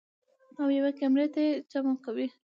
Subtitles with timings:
[0.61, 2.27] او يوې کمرې ته ئې جمع کوي-